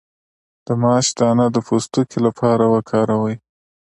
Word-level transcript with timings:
د 0.65 0.67
ماش 0.81 1.07
دانه 1.17 1.45
د 1.51 1.57
پوستکي 1.67 2.19
لپاره 2.27 2.63
وکاروئ 2.73 3.35